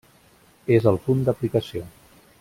[0.77, 1.83] És el punt d'aplicació.